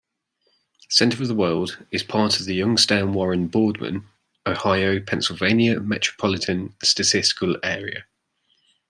[0.89, 4.03] Center of the World is part of the Youngstown-Warren-Boardman,
[4.47, 8.07] Ohio-Pennsylvania Metropolitan Statistical Area.